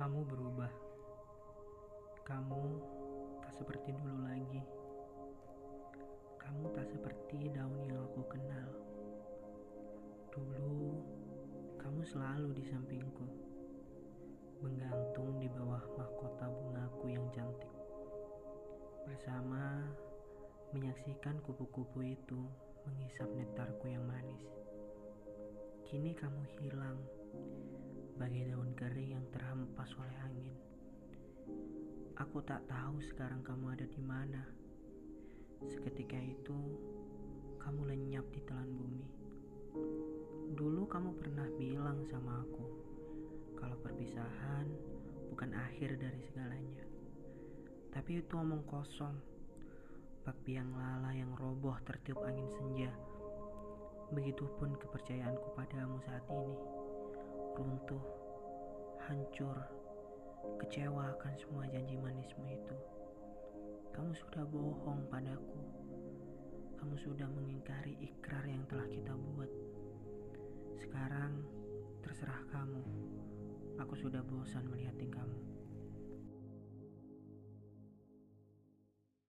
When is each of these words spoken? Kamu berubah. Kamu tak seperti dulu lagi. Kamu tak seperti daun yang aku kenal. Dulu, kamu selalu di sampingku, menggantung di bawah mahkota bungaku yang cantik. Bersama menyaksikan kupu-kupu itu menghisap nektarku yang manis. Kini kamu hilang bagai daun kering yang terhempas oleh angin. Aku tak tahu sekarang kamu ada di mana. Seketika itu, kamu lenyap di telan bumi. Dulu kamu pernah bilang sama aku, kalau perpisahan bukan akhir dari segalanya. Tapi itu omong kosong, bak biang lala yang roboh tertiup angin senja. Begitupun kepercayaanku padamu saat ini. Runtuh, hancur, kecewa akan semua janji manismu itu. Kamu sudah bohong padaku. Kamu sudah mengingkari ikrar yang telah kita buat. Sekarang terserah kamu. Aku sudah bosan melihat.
Kamu 0.00 0.24
berubah. 0.24 0.72
Kamu 2.24 2.62
tak 3.44 3.52
seperti 3.52 3.92
dulu 3.92 4.24
lagi. 4.24 4.64
Kamu 6.40 6.72
tak 6.72 6.88
seperti 6.88 7.52
daun 7.52 7.84
yang 7.84 8.00
aku 8.08 8.24
kenal. 8.32 8.72
Dulu, 10.32 11.04
kamu 11.76 12.00
selalu 12.00 12.48
di 12.56 12.64
sampingku, 12.64 13.28
menggantung 14.64 15.36
di 15.36 15.52
bawah 15.52 15.84
mahkota 15.92 16.48
bungaku 16.48 17.12
yang 17.12 17.28
cantik. 17.36 17.68
Bersama 19.04 19.84
menyaksikan 20.72 21.44
kupu-kupu 21.44 22.00
itu 22.08 22.40
menghisap 22.88 23.28
nektarku 23.36 23.92
yang 23.92 24.08
manis. 24.08 24.48
Kini 25.84 26.16
kamu 26.16 26.40
hilang 26.56 27.04
bagai 28.20 28.52
daun 28.52 28.76
kering 28.76 29.16
yang 29.16 29.24
terhempas 29.32 29.88
oleh 29.96 30.12
angin. 30.20 30.52
Aku 32.20 32.44
tak 32.44 32.60
tahu 32.68 33.00
sekarang 33.08 33.40
kamu 33.40 33.72
ada 33.72 33.88
di 33.88 34.02
mana. 34.04 34.44
Seketika 35.64 36.20
itu, 36.20 36.76
kamu 37.56 37.96
lenyap 37.96 38.28
di 38.28 38.44
telan 38.44 38.68
bumi. 38.76 39.08
Dulu 40.52 40.84
kamu 40.84 41.16
pernah 41.16 41.48
bilang 41.56 42.04
sama 42.12 42.44
aku, 42.44 42.66
kalau 43.56 43.80
perpisahan 43.80 44.68
bukan 45.32 45.56
akhir 45.56 45.96
dari 45.96 46.20
segalanya. 46.28 46.84
Tapi 47.88 48.20
itu 48.20 48.36
omong 48.36 48.68
kosong, 48.68 49.16
bak 50.28 50.36
biang 50.44 50.68
lala 50.76 51.16
yang 51.16 51.32
roboh 51.40 51.80
tertiup 51.88 52.20
angin 52.20 52.52
senja. 52.52 52.92
Begitupun 54.12 54.76
kepercayaanku 54.76 55.56
padamu 55.56 55.96
saat 56.04 56.28
ini. 56.28 56.89
Runtuh, 57.60 58.00
hancur, 59.04 59.52
kecewa 60.64 61.12
akan 61.12 61.34
semua 61.36 61.68
janji 61.68 61.92
manismu 62.00 62.48
itu. 62.48 62.72
Kamu 63.92 64.16
sudah 64.16 64.48
bohong 64.48 65.04
padaku. 65.12 65.60
Kamu 66.80 66.96
sudah 66.96 67.28
mengingkari 67.28 68.00
ikrar 68.00 68.48
yang 68.48 68.64
telah 68.64 68.88
kita 68.88 69.12
buat. 69.12 69.52
Sekarang 70.80 71.44
terserah 72.00 72.40
kamu. 72.48 72.80
Aku 73.76 73.92
sudah 73.92 74.24
bosan 74.24 74.64
melihat. 74.64 74.89